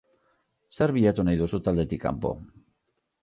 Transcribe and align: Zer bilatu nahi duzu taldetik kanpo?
Zer 0.77 0.93
bilatu 0.95 1.25
nahi 1.27 1.39
duzu 1.43 1.59
taldetik 1.67 2.03
kanpo? 2.07 2.31